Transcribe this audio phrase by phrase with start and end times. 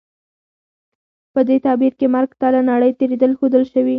[1.33, 3.89] په دې تعبیر کې مرګ ته له نړۍ تېرېدل ښودل شوي.